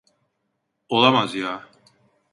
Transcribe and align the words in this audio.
Olamaz 0.89 1.35
ya! 1.35 1.67